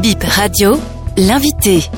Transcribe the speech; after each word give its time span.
Bip 0.00 0.22
Radio, 0.22 0.78
l'invité. 1.16 1.90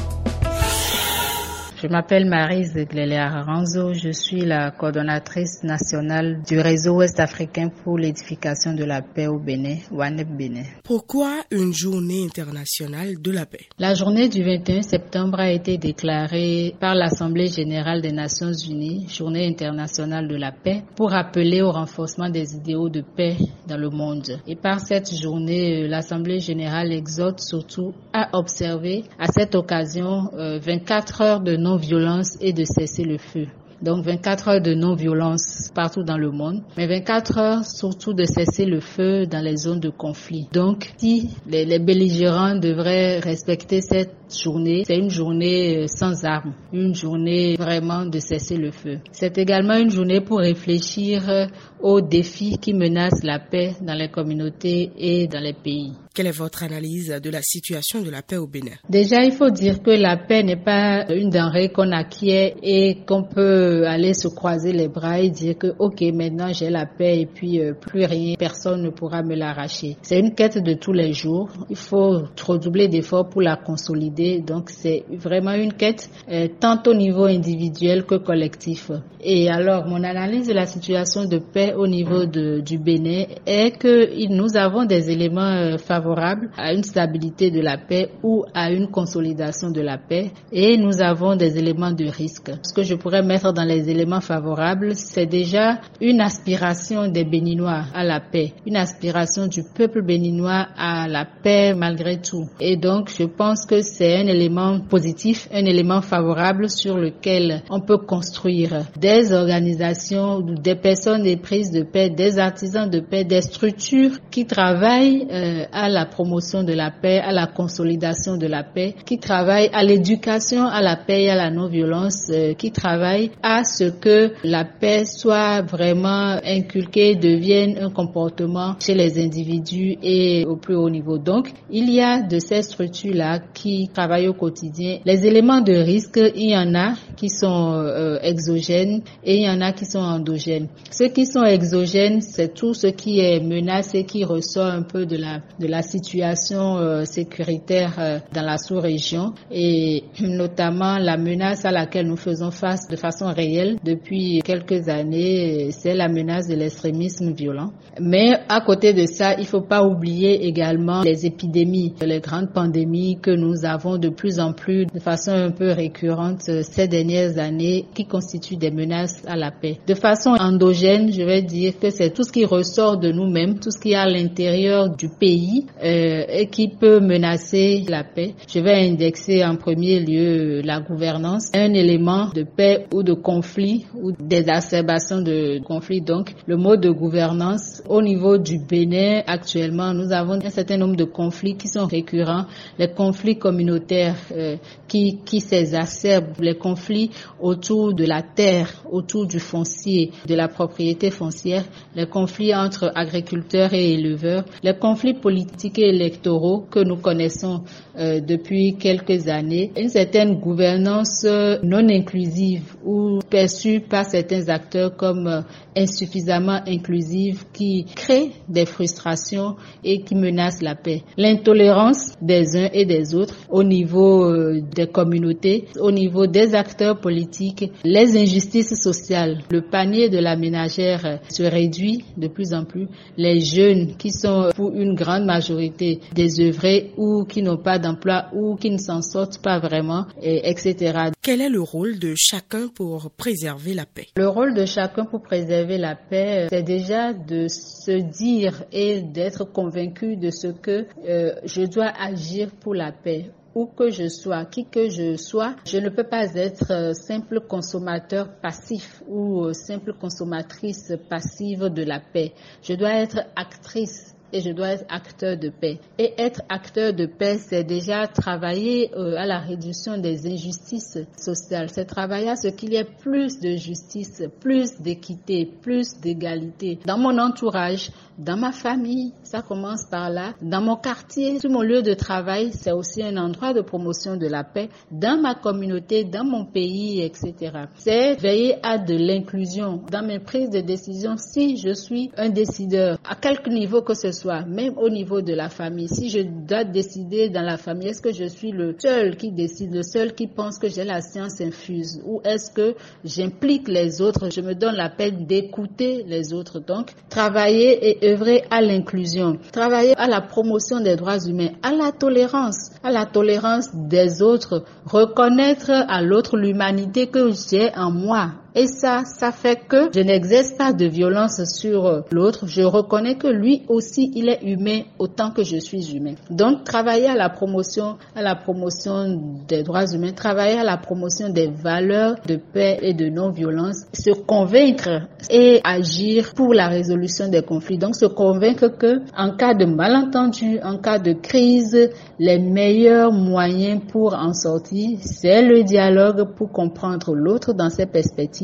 Je 1.82 1.88
m'appelle 1.88 2.26
Marise 2.28 2.74
Gléléa 2.74 3.42
Ranzo, 3.42 3.94
je 3.94 4.10
suis 4.10 4.42
la 4.42 4.70
coordonnatrice 4.70 5.62
nationale 5.62 6.42
du 6.46 6.60
réseau 6.60 6.96
ouest-africain 6.96 7.70
pour 7.82 7.96
l'édification 7.96 8.74
de 8.74 8.84
la 8.84 9.00
paix 9.00 9.28
au 9.28 9.38
Bénin, 9.38 9.76
WANEP 9.90 10.28
Bénin. 10.28 10.64
Pourquoi 10.84 11.36
une 11.50 11.72
journée 11.72 12.24
internationale 12.26 13.14
de 13.22 13.30
la 13.30 13.46
paix? 13.46 13.64
La 13.78 13.94
journée 13.94 14.28
du 14.28 14.42
21 14.42 14.82
septembre 14.82 15.40
a 15.40 15.50
été 15.50 15.78
déclarée 15.78 16.74
par 16.78 16.94
l'Assemblée 16.94 17.46
générale 17.46 18.02
des 18.02 18.12
Nations 18.12 18.52
unies, 18.52 19.06
journée 19.08 19.48
internationale 19.48 20.28
de 20.28 20.36
la 20.36 20.52
paix, 20.52 20.82
pour 20.96 21.14
appeler 21.14 21.62
au 21.62 21.70
renforcement 21.72 22.28
des 22.28 22.56
idéaux 22.56 22.90
de 22.90 23.00
paix 23.00 23.36
dans 23.66 23.78
le 23.78 23.88
monde. 23.88 24.38
Et 24.46 24.56
par 24.56 24.80
cette 24.80 25.14
journée, 25.14 25.88
l'Assemblée 25.88 26.40
générale 26.40 26.92
exhorte 26.92 27.40
surtout 27.40 27.94
à 28.12 28.36
observer 28.36 29.04
à 29.18 29.28
cette 29.28 29.54
occasion 29.54 30.28
24 30.36 31.20
heures 31.22 31.40
de 31.40 31.56
non 31.56 31.69
non-violence 31.70 32.36
et 32.40 32.52
de 32.52 32.64
cesser 32.64 33.04
le 33.04 33.18
feu. 33.18 33.46
Donc 33.80 34.04
24 34.04 34.48
heures 34.48 34.60
de 34.60 34.74
non-violence 34.74 35.70
partout 35.74 36.02
dans 36.02 36.18
le 36.18 36.30
monde, 36.30 36.62
mais 36.76 36.86
24 36.86 37.38
heures 37.38 37.64
surtout 37.64 38.12
de 38.12 38.24
cesser 38.24 38.66
le 38.66 38.80
feu 38.80 39.26
dans 39.26 39.42
les 39.42 39.56
zones 39.56 39.80
de 39.80 39.88
conflit. 39.88 40.48
Donc 40.52 40.92
si 40.98 41.30
les, 41.48 41.64
les 41.64 41.78
belligérants 41.78 42.56
devraient 42.56 43.20
respecter 43.20 43.80
cette 43.80 44.19
journée, 44.38 44.82
c'est 44.86 44.96
une 44.96 45.10
journée 45.10 45.86
sans 45.88 46.24
armes, 46.24 46.54
une 46.72 46.94
journée 46.94 47.56
vraiment 47.56 48.04
de 48.06 48.18
cesser 48.18 48.56
le 48.56 48.70
feu. 48.70 48.98
C'est 49.12 49.38
également 49.38 49.76
une 49.76 49.90
journée 49.90 50.20
pour 50.20 50.38
réfléchir 50.38 51.48
aux 51.80 52.00
défis 52.00 52.58
qui 52.60 52.74
menacent 52.74 53.22
la 53.22 53.38
paix 53.38 53.74
dans 53.80 53.94
les 53.94 54.08
communautés 54.10 54.92
et 54.98 55.26
dans 55.26 55.40
les 55.40 55.54
pays. 55.54 55.92
Quelle 56.12 56.26
est 56.26 56.36
votre 56.36 56.64
analyse 56.64 57.08
de 57.22 57.30
la 57.30 57.40
situation 57.40 58.02
de 58.02 58.10
la 58.10 58.20
paix 58.20 58.36
au 58.36 58.48
Bénin? 58.48 58.72
Déjà, 58.88 59.22
il 59.22 59.30
faut 59.32 59.48
dire 59.48 59.80
que 59.80 59.90
la 59.92 60.16
paix 60.16 60.42
n'est 60.42 60.62
pas 60.62 61.06
une 61.08 61.30
denrée 61.30 61.70
qu'on 61.70 61.92
acquiert 61.92 62.52
et 62.64 62.98
qu'on 63.06 63.22
peut 63.22 63.86
aller 63.86 64.12
se 64.12 64.26
croiser 64.26 64.72
les 64.72 64.88
bras 64.88 65.20
et 65.20 65.30
dire 65.30 65.56
que 65.56 65.68
ok, 65.78 66.02
maintenant 66.12 66.52
j'ai 66.52 66.68
la 66.68 66.84
paix 66.84 67.20
et 67.20 67.26
puis 67.26 67.60
euh, 67.60 67.74
plus 67.74 68.04
rien, 68.04 68.34
personne 68.36 68.82
ne 68.82 68.90
pourra 68.90 69.22
me 69.22 69.36
l'arracher. 69.36 69.96
C'est 70.02 70.18
une 70.18 70.34
quête 70.34 70.58
de 70.58 70.74
tous 70.74 70.92
les 70.92 71.12
jours. 71.12 71.48
Il 71.70 71.76
faut 71.76 72.22
redoubler 72.44 72.88
d'efforts 72.88 73.28
pour 73.28 73.40
la 73.42 73.56
consolider. 73.56 74.19
Donc 74.44 74.70
c'est 74.70 75.04
vraiment 75.10 75.52
une 75.52 75.72
quête 75.72 76.08
euh, 76.30 76.48
tant 76.60 76.78
au 76.86 76.94
niveau 76.94 77.24
individuel 77.24 78.04
que 78.04 78.16
collectif. 78.16 78.90
Et 79.22 79.50
alors, 79.50 79.86
mon 79.86 80.02
analyse 80.02 80.48
de 80.48 80.54
la 80.54 80.64
situation 80.66 81.26
de 81.26 81.38
paix 81.38 81.74
au 81.76 81.86
niveau 81.86 82.24
du 82.24 82.78
Bénin 82.78 83.24
est 83.46 83.76
que 83.78 84.08
nous 84.34 84.56
avons 84.56 84.84
des 84.84 85.10
éléments 85.10 85.42
euh, 85.42 85.76
favorables 85.76 86.50
à 86.56 86.72
une 86.72 86.82
stabilité 86.82 87.50
de 87.50 87.60
la 87.60 87.76
paix 87.76 88.10
ou 88.22 88.44
à 88.54 88.70
une 88.70 88.88
consolidation 88.88 89.70
de 89.70 89.80
la 89.82 89.98
paix 89.98 90.30
et 90.52 90.76
nous 90.78 91.00
avons 91.02 91.36
des 91.36 91.58
éléments 91.58 91.92
de 91.92 92.06
risque. 92.06 92.50
Ce 92.62 92.72
que 92.72 92.82
je 92.82 92.94
pourrais 92.94 93.22
mettre 93.22 93.52
dans 93.52 93.64
les 93.64 93.90
éléments 93.90 94.20
favorables, 94.22 94.94
c'est 94.94 95.26
déjà 95.26 95.80
une 96.00 96.20
aspiration 96.20 97.08
des 97.08 97.24
Béninois 97.24 97.84
à 97.94 98.04
la 98.04 98.20
paix, 98.20 98.52
une 98.66 98.76
aspiration 98.76 99.46
du 99.46 99.62
peuple 99.62 100.02
béninois 100.02 100.66
à 100.76 101.06
la 101.08 101.24
paix 101.24 101.74
malgré 101.74 102.20
tout. 102.20 102.46
Et 102.60 102.76
donc, 102.76 103.10
je 103.16 103.24
pense 103.24 103.66
que 103.66 103.82
c'est 103.82 104.09
un 104.16 104.26
élément 104.26 104.80
positif, 104.80 105.48
un 105.52 105.64
élément 105.64 106.00
favorable 106.00 106.68
sur 106.70 106.96
lequel 106.96 107.62
on 107.70 107.80
peut 107.80 107.98
construire 107.98 108.84
des 108.98 109.32
organisations, 109.32 110.40
des 110.40 110.74
personnes 110.74 111.22
des 111.22 111.36
prises 111.36 111.70
de 111.70 111.82
paix, 111.82 112.10
des 112.10 112.38
artisans 112.38 112.88
de 112.88 113.00
paix, 113.00 113.24
des 113.24 113.42
structures 113.42 114.12
qui 114.30 114.46
travaillent 114.46 115.26
euh, 115.30 115.64
à 115.72 115.88
la 115.88 116.06
promotion 116.06 116.62
de 116.62 116.72
la 116.72 116.90
paix, 116.90 117.18
à 117.18 117.32
la 117.32 117.46
consolidation 117.46 118.36
de 118.36 118.46
la 118.46 118.62
paix, 118.62 118.94
qui 119.04 119.18
travaillent 119.18 119.70
à 119.72 119.82
l'éducation 119.82 120.66
à 120.66 120.80
la 120.80 120.96
paix 120.96 121.24
et 121.24 121.30
à 121.30 121.34
la 121.36 121.50
non-violence, 121.50 122.30
euh, 122.30 122.54
qui 122.54 122.70
travaillent 122.72 123.30
à 123.42 123.64
ce 123.64 123.84
que 123.84 124.32
la 124.44 124.64
paix 124.64 125.04
soit 125.04 125.62
vraiment 125.62 126.38
inculquée, 126.44 127.14
devienne 127.14 127.78
un 127.80 127.90
comportement 127.90 128.74
chez 128.80 128.94
les 128.94 129.22
individus 129.22 129.96
et 130.02 130.44
au 130.46 130.56
plus 130.56 130.74
haut 130.76 130.90
niveau. 130.90 131.18
Donc, 131.18 131.50
il 131.70 131.90
y 131.90 132.00
a 132.00 132.20
de 132.22 132.38
ces 132.38 132.62
structures-là 132.62 133.40
qui 133.54 133.88
travaillent 134.00 134.28
au 134.28 134.32
quotidien. 134.34 134.98
Les 135.04 135.26
éléments 135.26 135.60
de 135.60 135.74
risque, 135.74 136.18
il 136.34 136.50
y 136.50 136.56
en 136.56 136.74
a 136.74 136.94
qui 137.16 137.28
sont 137.28 137.72
euh, 137.74 138.18
exogènes 138.22 139.02
et 139.22 139.36
il 139.36 139.42
y 139.42 139.48
en 139.50 139.60
a 139.60 139.72
qui 139.72 139.84
sont 139.84 139.98
endogènes. 139.98 140.68
Ceux 140.90 141.08
qui 141.08 141.26
sont 141.26 141.44
exogènes, 141.44 142.22
c'est 142.22 142.54
tout 142.54 142.72
ce 142.72 142.86
qui 142.86 143.20
est 143.20 143.40
menacé, 143.40 144.04
qui 144.04 144.24
ressort 144.24 144.68
un 144.68 144.82
peu 144.82 145.04
de 145.04 145.18
la 145.18 145.40
de 145.58 145.66
la 145.66 145.82
situation 145.82 146.78
euh, 146.78 147.04
sécuritaire 147.04 147.96
euh, 147.98 148.18
dans 148.32 148.40
la 148.42 148.56
sous-région 148.56 149.34
et 149.50 150.04
notamment 150.20 150.96
la 150.98 151.18
menace 151.18 151.66
à 151.66 151.70
laquelle 151.70 152.06
nous 152.06 152.16
faisons 152.16 152.50
face 152.50 152.88
de 152.88 152.96
façon 152.96 153.26
réelle 153.26 153.76
depuis 153.84 154.40
quelques 154.42 154.88
années, 154.88 155.68
c'est 155.72 155.94
la 155.94 156.08
menace 156.08 156.48
de 156.48 156.54
l'extrémisme 156.54 157.32
violent. 157.34 157.70
Mais 158.00 158.30
à 158.48 158.62
côté 158.62 158.94
de 158.94 159.04
ça, 159.04 159.34
il 159.38 159.44
faut 159.44 159.60
pas 159.60 159.84
oublier 159.84 160.46
également 160.46 161.02
les 161.02 161.26
épidémies, 161.26 161.92
les 162.00 162.20
grandes 162.20 162.52
pandémies 162.54 163.18
que 163.20 163.30
nous 163.30 163.64
avons 163.66 163.89
de 163.98 164.08
plus 164.08 164.38
en 164.40 164.52
plus 164.52 164.86
de 164.86 164.98
façon 165.00 165.32
un 165.32 165.50
peu 165.50 165.70
récurrente 165.72 166.42
ces 166.42 166.88
dernières 166.88 167.38
années 167.38 167.86
qui 167.94 168.04
constituent 168.06 168.56
des 168.56 168.70
menaces 168.70 169.22
à 169.26 169.36
la 169.36 169.50
paix. 169.50 169.78
De 169.86 169.94
façon 169.94 170.30
endogène, 170.38 171.12
je 171.12 171.22
vais 171.22 171.42
dire 171.42 171.78
que 171.78 171.90
c'est 171.90 172.10
tout 172.10 172.22
ce 172.24 172.32
qui 172.32 172.44
ressort 172.44 172.98
de 172.98 173.10
nous-mêmes, 173.12 173.58
tout 173.58 173.70
ce 173.70 173.80
qui 173.80 173.92
est 173.92 173.96
à 173.96 174.06
l'intérieur 174.08 174.90
du 174.96 175.08
pays 175.08 175.66
euh, 175.82 176.24
et 176.28 176.46
qui 176.46 176.68
peut 176.68 177.00
menacer 177.00 177.84
la 177.88 178.04
paix. 178.04 178.34
Je 178.52 178.60
vais 178.60 178.74
indexer 178.88 179.44
en 179.44 179.56
premier 179.56 180.00
lieu 180.00 180.60
la 180.62 180.80
gouvernance, 180.80 181.50
un 181.54 181.72
élément 181.74 182.30
de 182.34 182.42
paix 182.44 182.86
ou 182.92 183.02
de 183.02 183.12
conflit 183.14 183.86
ou 183.94 184.12
d'exacerbation 184.12 185.20
de 185.22 185.60
conflit. 185.64 186.00
Donc, 186.00 186.32
le 186.46 186.56
mot 186.56 186.76
de 186.76 186.90
gouvernance 186.90 187.82
au 187.88 188.02
niveau 188.02 188.38
du 188.38 188.58
Bénin 188.58 189.22
actuellement, 189.26 189.92
nous 189.94 190.12
avons 190.12 190.34
un 190.44 190.50
certain 190.50 190.76
nombre 190.76 190.96
de 190.96 191.04
conflits 191.04 191.56
qui 191.56 191.68
sont 191.68 191.86
récurrents, 191.86 192.46
les 192.78 192.88
conflits 192.92 193.38
communautaires 193.38 193.69
euh, 193.70 194.56
qui 194.88 195.18
qui 195.24 195.40
s'exacerbent, 195.40 196.40
les 196.40 196.56
conflits 196.56 197.10
autour 197.40 197.94
de 197.94 198.04
la 198.04 198.22
terre, 198.22 198.82
autour 198.90 199.26
du 199.26 199.38
foncier, 199.38 200.10
de 200.26 200.34
la 200.34 200.48
propriété 200.48 201.10
foncière, 201.10 201.64
les 201.94 202.06
conflits 202.06 202.54
entre 202.54 202.90
agriculteurs 202.94 203.72
et 203.74 203.92
éleveurs, 203.94 204.44
les 204.62 204.74
conflits 204.76 205.14
politiques 205.14 205.78
et 205.78 205.88
électoraux 205.90 206.64
que 206.70 206.80
nous 206.80 206.96
connaissons 206.96 207.62
euh, 207.98 208.20
depuis 208.20 208.76
quelques 208.78 209.28
années, 209.28 209.72
une 209.76 209.88
certaine 209.88 210.38
gouvernance 210.38 211.24
euh, 211.24 211.58
non 211.62 211.88
inclusive 211.88 212.76
ou 212.84 213.18
perçue 213.28 213.80
par 213.80 214.04
certains 214.04 214.48
acteurs 214.48 214.96
comme 214.96 215.44
insuffisamment 215.76 216.60
inclusive 216.66 217.44
qui 217.52 217.84
crée 217.94 218.30
des 218.48 218.66
frustrations 218.66 219.56
et 219.84 220.00
qui 220.02 220.14
menace 220.14 220.62
la 220.62 220.74
paix. 220.74 221.02
L'intolérance 221.16 222.14
des 222.20 222.56
uns 222.56 222.68
et 222.72 222.84
des 222.84 223.14
autres 223.14 223.34
au 223.60 223.64
niveau 223.64 224.24
euh, 224.24 224.60
des 224.74 224.86
communautés, 224.86 225.66
au 225.78 225.92
niveau 225.92 226.26
des 226.26 226.54
acteurs 226.54 226.98
politiques, 226.98 227.70
les 227.84 228.16
injustices 228.16 228.74
sociales. 228.80 229.42
Le 229.50 229.60
panier 229.60 230.08
de 230.08 230.18
la 230.18 230.34
ménagère 230.36 231.20
se 231.28 231.42
réduit 231.42 232.04
de 232.16 232.28
plus 232.28 232.54
en 232.54 232.64
plus. 232.64 232.86
Les 233.18 233.40
jeunes 233.40 233.96
qui 233.98 234.10
sont 234.12 234.48
pour 234.56 234.70
une 234.72 234.94
grande 234.94 235.24
majorité 235.26 236.00
désœuvrés 236.14 236.92
ou 236.96 237.24
qui 237.24 237.42
n'ont 237.42 237.58
pas 237.58 237.78
d'emploi 237.78 238.26
ou 238.34 238.56
qui 238.56 238.70
ne 238.70 238.78
s'en 238.78 239.02
sortent 239.02 239.42
pas 239.42 239.58
vraiment, 239.58 240.06
et 240.22 240.48
etc. 240.48 241.10
Quel 241.22 241.42
est 241.42 241.50
le 241.50 241.60
rôle 241.60 241.98
de 241.98 242.14
chacun 242.16 242.68
pour 242.74 243.10
préserver 243.10 243.74
la 243.74 243.84
paix? 243.84 244.06
Le 244.16 244.28
rôle 244.28 244.54
de 244.54 244.64
chacun 244.64 245.04
pour 245.04 245.20
préserver 245.22 245.76
la 245.76 245.96
paix, 245.96 246.46
c'est 246.50 246.62
déjà 246.62 247.12
de 247.12 247.46
se 247.48 247.92
dire 248.22 248.64
et 248.72 249.02
d'être 249.02 249.44
convaincu 249.44 250.16
de 250.16 250.30
ce 250.30 250.48
que 250.48 250.86
euh, 251.06 251.32
je 251.44 251.62
dois 251.62 251.92
agir 252.00 252.48
pour 252.62 252.74
la 252.74 252.90
paix 252.92 253.26
où 253.54 253.66
que 253.66 253.90
je 253.90 254.08
sois, 254.08 254.44
qui 254.44 254.66
que 254.66 254.88
je 254.88 255.16
sois, 255.16 255.56
je 255.64 255.78
ne 255.78 255.88
peux 255.88 256.04
pas 256.04 256.34
être 256.34 256.70
euh, 256.70 256.92
simple 256.94 257.40
consommateur 257.40 258.28
passif 258.40 259.02
ou 259.08 259.44
euh, 259.44 259.52
simple 259.52 259.92
consommatrice 259.92 260.92
passive 261.08 261.64
de 261.64 261.82
la 261.82 262.00
paix. 262.00 262.32
Je 262.62 262.74
dois 262.74 262.94
être 262.94 263.20
actrice 263.36 264.14
et 264.32 264.40
je 264.40 264.50
dois 264.50 264.68
être 264.70 264.84
acteur 264.88 265.36
de 265.36 265.48
paix. 265.48 265.78
Et 265.98 266.14
être 266.18 266.42
acteur 266.48 266.92
de 266.92 267.06
paix, 267.06 267.38
c'est 267.38 267.64
déjà 267.64 268.06
travailler 268.06 268.90
euh, 268.96 269.16
à 269.16 269.26
la 269.26 269.38
réduction 269.38 269.98
des 269.98 270.26
injustices 270.26 270.98
sociales. 271.16 271.68
C'est 271.70 271.84
travailler 271.84 272.30
à 272.30 272.36
ce 272.36 272.48
qu'il 272.48 272.72
y 272.72 272.76
ait 272.76 272.84
plus 272.84 273.40
de 273.40 273.56
justice, 273.56 274.22
plus 274.40 274.80
d'équité, 274.80 275.46
plus 275.62 275.98
d'égalité 276.00 276.78
dans 276.86 276.98
mon 276.98 277.18
entourage, 277.18 277.90
dans 278.18 278.36
ma 278.36 278.52
famille, 278.52 279.12
ça 279.22 279.40
commence 279.42 279.84
par 279.90 280.10
là, 280.10 280.34
dans 280.42 280.60
mon 280.60 280.76
quartier, 280.76 281.38
sur 281.38 281.50
mon 281.50 281.62
lieu 281.62 281.82
de 281.82 281.94
travail, 281.94 282.50
c'est 282.52 282.72
aussi 282.72 283.02
un 283.02 283.16
endroit 283.16 283.54
de 283.54 283.62
promotion 283.62 284.16
de 284.16 284.26
la 284.26 284.44
paix, 284.44 284.68
dans 284.90 285.18
ma 285.20 285.34
communauté, 285.34 286.04
dans 286.04 286.24
mon 286.24 286.44
pays, 286.44 287.00
etc. 287.00 287.34
C'est 287.76 288.14
veiller 288.20 288.56
à 288.62 288.76
de 288.78 288.94
l'inclusion 288.94 289.80
dans 289.90 290.04
mes 290.06 290.18
prises 290.18 290.50
de 290.50 290.60
décision 290.60 291.16
si 291.16 291.56
je 291.56 291.72
suis 291.72 292.10
un 292.16 292.28
décideur, 292.28 292.98
à 293.08 293.14
quelque 293.14 293.48
niveau 293.48 293.80
que 293.82 293.94
ce 293.94 294.12
soit 294.12 294.19
soit, 294.20 294.42
même 294.44 294.76
au 294.78 294.88
niveau 294.88 295.20
de 295.22 295.32
la 295.34 295.48
famille. 295.48 295.88
Si 295.88 296.10
je 296.10 296.20
dois 296.20 296.64
décider 296.64 297.28
dans 297.28 297.42
la 297.42 297.56
famille, 297.56 297.88
est-ce 297.88 298.02
que 298.02 298.12
je 298.12 298.24
suis 298.24 298.52
le 298.52 298.76
seul 298.78 299.16
qui 299.16 299.32
décide, 299.32 299.74
le 299.74 299.82
seul 299.82 300.14
qui 300.14 300.26
pense 300.26 300.58
que 300.58 300.68
j'ai 300.68 300.84
la 300.84 301.00
science 301.00 301.40
infuse 301.40 302.00
ou 302.04 302.20
est-ce 302.24 302.50
que 302.50 302.74
j'implique 303.04 303.68
les 303.68 304.00
autres, 304.00 304.30
je 304.30 304.40
me 304.40 304.54
donne 304.54 304.74
la 304.76 304.90
peine 304.90 305.26
d'écouter 305.26 306.04
les 306.06 306.32
autres. 306.32 306.60
Donc, 306.60 306.90
travailler 307.08 307.90
et 307.90 308.12
œuvrer 308.12 308.44
à 308.50 308.60
l'inclusion, 308.60 309.38
travailler 309.52 309.94
à 309.96 310.06
la 310.06 310.20
promotion 310.20 310.80
des 310.80 310.96
droits 310.96 311.18
humains, 311.18 311.52
à 311.62 311.72
la 311.72 311.92
tolérance, 311.92 312.70
à 312.82 312.90
la 312.90 313.06
tolérance 313.06 313.68
des 313.74 314.22
autres, 314.22 314.64
reconnaître 314.84 315.70
à 315.70 316.02
l'autre 316.02 316.36
l'humanité 316.36 317.06
que 317.06 317.30
j'ai 317.32 317.74
en 317.76 317.90
moi 317.90 318.32
et 318.54 318.66
ça, 318.66 319.02
ça 319.04 319.30
fait 319.30 319.60
que 319.68 319.90
je 319.94 320.00
n'exerce 320.00 320.52
pas 320.52 320.72
de 320.72 320.86
violence 320.86 321.40
sur 321.44 322.02
l'autre. 322.10 322.46
Je 322.46 322.62
reconnais 322.62 323.16
que 323.16 323.28
lui 323.28 323.62
aussi, 323.68 324.10
il 324.14 324.28
est 324.28 324.42
humain 324.42 324.80
autant 324.98 325.30
que 325.30 325.44
je 325.44 325.58
suis 325.58 325.94
humain. 325.94 326.14
Donc, 326.30 326.64
travailler 326.64 327.06
à 327.06 327.14
la 327.14 327.28
promotion, 327.28 327.96
à 328.16 328.22
la 328.22 328.34
promotion 328.34 329.20
des 329.46 329.62
droits 329.62 329.86
humains, 329.86 330.12
travailler 330.12 330.58
à 330.58 330.64
la 330.64 330.78
promotion 330.78 331.28
des 331.28 331.48
valeurs 331.48 332.16
de 332.26 332.36
paix 332.36 332.78
et 332.82 332.94
de 332.94 333.08
non-violence, 333.08 333.84
se 333.92 334.10
convaincre 334.10 335.02
et 335.30 335.60
agir 335.62 336.32
pour 336.34 336.52
la 336.52 336.68
résolution 336.68 337.28
des 337.28 337.42
conflits. 337.42 337.78
Donc, 337.78 337.94
se 337.94 338.06
convaincre 338.06 338.68
que, 338.68 339.02
en 339.16 339.36
cas 339.36 339.54
de 339.54 339.64
malentendu, 339.64 340.58
en 340.64 340.78
cas 340.78 340.98
de 340.98 341.12
crise, 341.12 341.90
les 342.18 342.38
meilleurs 342.38 343.12
moyens 343.12 343.80
pour 343.90 344.14
en 344.14 344.32
sortir, 344.32 344.98
c'est 345.02 345.42
le 345.42 345.62
dialogue 345.62 346.34
pour 346.34 346.50
comprendre 346.50 347.14
l'autre 347.14 347.52
dans 347.52 347.70
ses 347.70 347.86
perspectives 347.86 348.39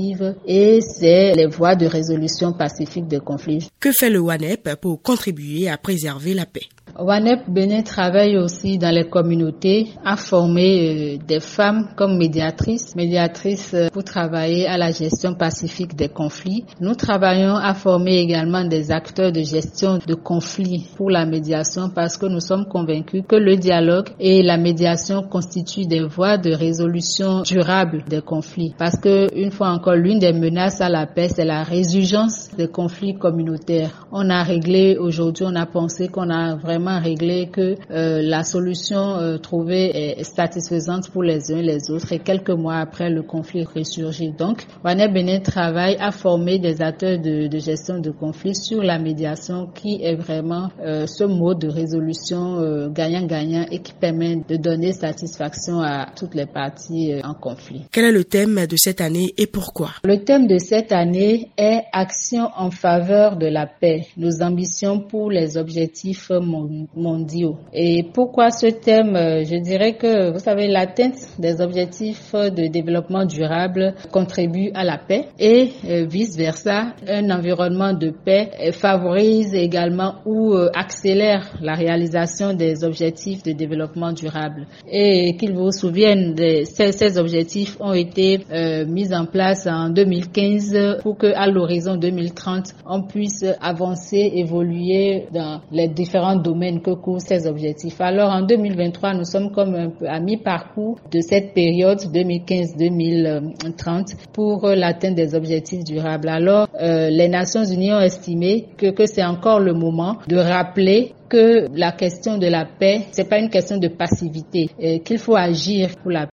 et 0.46 0.80
c'est 0.80 1.34
les 1.34 1.46
voies 1.46 1.74
de 1.74 1.86
résolution 1.86 2.52
pacifique 2.52 3.08
des 3.08 3.20
conflits. 3.20 3.68
Que 3.80 3.92
fait 3.92 4.10
le 4.10 4.20
WANEP 4.20 4.74
pour 4.80 5.00
contribuer 5.00 5.68
à 5.68 5.78
préserver 5.78 6.34
la 6.34 6.46
paix? 6.46 6.68
WANEP 6.98 7.50
Bénin 7.50 7.82
travaille 7.82 8.38
aussi 8.38 8.78
dans 8.78 8.90
les 8.94 9.04
communautés 9.04 9.88
à 10.04 10.16
former 10.16 11.16
euh, 11.16 11.24
des 11.26 11.40
femmes 11.40 11.88
comme 11.94 12.16
médiatrices, 12.16 12.96
médiatrices 12.96 13.74
euh, 13.74 13.88
pour 13.92 14.02
travailler 14.02 14.66
à 14.66 14.78
la 14.78 14.90
gestion 14.92 15.34
pacifique 15.34 15.94
des 15.94 16.08
conflits. 16.08 16.64
Nous 16.80 16.94
travaillons 16.94 17.54
à 17.56 17.74
former 17.74 18.16
également 18.16 18.64
des 18.64 18.90
acteurs 18.92 19.30
de 19.30 19.42
gestion 19.42 19.98
de 20.06 20.14
conflits 20.14 20.86
pour 20.96 21.10
la 21.10 21.26
médiation 21.26 21.90
parce 21.90 22.16
que 22.16 22.26
nous 22.26 22.40
sommes 22.40 22.64
convaincus 22.66 23.24
que 23.28 23.36
le 23.36 23.56
dialogue 23.56 24.08
et 24.18 24.42
la 24.42 24.56
médiation 24.56 25.22
constituent 25.22 25.86
des 25.86 26.02
voies 26.02 26.38
de 26.38 26.52
résolution 26.54 27.42
durable 27.42 28.04
des 28.08 28.22
conflits. 28.22 28.74
Parce 28.78 28.96
que, 28.96 29.26
une 29.38 29.50
fois 29.50 29.68
encore, 29.68 29.94
l'une 29.96 30.18
des 30.18 30.32
menaces 30.32 30.80
à 30.80 30.88
la 30.88 31.06
paix, 31.06 31.28
c'est 31.28 31.44
la 31.44 31.62
résurgence 31.62 32.48
des 32.56 32.68
conflits 32.68 33.14
communautaires. 33.14 34.06
On 34.12 34.30
a 34.30 34.42
réglé 34.42 34.96
aujourd'hui, 34.98 35.44
on 35.46 35.54
a 35.56 35.66
pensé 35.66 36.08
qu'on 36.08 36.30
a 36.30 36.54
vraiment 36.56 36.85
réglé, 36.94 37.48
que 37.52 37.76
euh, 37.90 38.22
la 38.22 38.42
solution 38.42 39.16
euh, 39.16 39.38
trouvée 39.38 40.18
est 40.18 40.22
satisfaisante 40.24 41.10
pour 41.10 41.22
les 41.22 41.52
uns 41.52 41.58
et 41.58 41.62
les 41.62 41.90
autres. 41.90 42.12
Et 42.12 42.18
quelques 42.18 42.50
mois 42.50 42.76
après, 42.76 43.10
le 43.10 43.22
conflit 43.22 43.64
ressurgit. 43.64 44.32
Donc, 44.32 44.64
Wanet 44.84 45.08
Benin 45.08 45.40
travaille 45.40 45.96
à 45.98 46.10
former 46.10 46.58
des 46.58 46.80
acteurs 46.82 47.18
de, 47.18 47.46
de, 47.48 47.58
gestion 47.58 47.98
de 47.98 48.10
conflits 48.10 48.54
sur 48.54 48.82
la 48.82 48.98
médiation, 48.98 49.68
qui 49.74 50.00
est 50.02 50.14
vraiment 50.14 50.68
euh, 50.80 51.06
ce 51.06 51.24
mode 51.24 51.58
de 51.60 51.68
résolution 51.68 52.88
gagnant-gagnant 52.90 53.66
et 53.70 53.80
qui 53.80 53.92
permet 53.92 54.36
de 54.48 54.56
donner 54.56 54.92
satisfaction 54.92 55.80
à 55.80 56.06
toutes 56.16 56.34
les 56.34 56.46
parties 56.46 57.12
en 57.24 57.34
conflit. 57.34 57.82
Quel 57.92 58.04
est 58.06 58.12
le 58.12 58.24
thème 58.24 58.66
de 58.66 58.76
cette 58.76 59.00
année 59.00 59.32
et 59.36 59.46
pourquoi? 59.46 59.90
Le 60.04 60.18
thème 60.24 60.46
de 60.46 60.58
cette 60.58 60.92
année 60.92 61.50
est 61.56 61.82
Action 61.92 62.48
en 62.56 62.70
faveur 62.70 63.36
de 63.36 63.46
la 63.46 63.66
paix. 63.66 64.06
Nos 64.16 64.42
ambitions 64.42 65.00
pour 65.00 65.30
les 65.30 65.56
objectifs 65.56 66.30
mondiaux 66.30 66.75
mondiaux. 66.94 67.56
Et 67.72 68.04
pourquoi 68.12 68.50
ce 68.50 68.66
thème? 68.66 69.16
Euh, 69.16 69.44
Je 69.44 69.56
dirais 69.56 69.94
que, 69.94 70.32
vous 70.32 70.38
savez, 70.38 70.68
l'atteinte 70.68 71.16
des 71.38 71.60
objectifs 71.60 72.32
de 72.34 72.66
développement 72.68 73.24
durable 73.24 73.94
contribue 74.12 74.70
à 74.74 74.84
la 74.84 74.98
paix 74.98 75.26
et 75.38 75.70
euh, 75.88 76.04
vice-versa. 76.06 76.94
Un 77.08 77.30
environnement 77.30 77.92
de 77.92 78.10
paix 78.10 78.50
favorise 78.72 79.54
également 79.54 80.16
ou 80.24 80.52
euh, 80.54 80.68
accélère 80.74 81.50
la 81.60 81.74
réalisation 81.74 82.54
des 82.54 82.84
objectifs 82.84 83.42
de 83.42 83.52
développement 83.52 84.12
durable. 84.12 84.66
Et 84.90 85.36
qu'il 85.36 85.52
vous 85.54 85.70
souvienne, 85.72 86.34
ces, 86.64 86.92
ces 86.92 87.18
objectifs 87.18 87.76
ont 87.80 87.92
été 87.92 88.40
mis 88.86 89.12
en 89.14 89.26
place 89.26 89.66
en 89.66 89.90
2015 89.90 90.98
pour 91.02 91.16
que 91.18 91.26
à 91.34 91.46
l'horizon 91.48 91.96
2030, 91.96 92.74
on 92.86 93.02
puisse 93.02 93.44
avancer, 93.60 94.30
évoluer 94.34 95.26
dans 95.32 95.60
les 95.70 95.88
différents 95.88 96.36
domaines 96.36 96.65
que 96.82 96.90
couvrent 96.94 97.20
ces 97.20 97.46
objectifs. 97.46 98.00
Alors 98.00 98.30
en 98.30 98.42
2023, 98.42 99.14
nous 99.14 99.24
sommes 99.24 99.50
comme 99.52 99.74
un 99.74 99.90
peu 99.90 100.08
à 100.08 100.20
mi-parcours 100.20 100.98
de 101.10 101.20
cette 101.20 101.52
période 101.54 101.98
2015-2030 102.00 104.16
pour 104.32 104.66
l'atteinte 104.68 105.14
des 105.14 105.34
objectifs 105.34 105.84
durables. 105.84 106.28
Alors 106.28 106.68
euh, 106.80 107.08
les 107.10 107.28
Nations 107.28 107.64
Unies 107.64 107.92
ont 107.92 108.00
estimé 108.00 108.66
que, 108.76 108.90
que 108.90 109.06
c'est 109.06 109.24
encore 109.24 109.60
le 109.60 109.72
moment 109.72 110.16
de 110.28 110.36
rappeler 110.36 111.12
que 111.28 111.66
la 111.74 111.90
question 111.92 112.38
de 112.38 112.46
la 112.46 112.64
paix, 112.64 113.06
c'est 113.10 113.28
pas 113.28 113.38
une 113.38 113.50
question 113.50 113.78
de 113.78 113.88
passivité, 113.88 114.70
qu'il 115.04 115.18
faut 115.18 115.34
agir 115.34 115.88
pour 116.00 116.12
la 116.12 116.24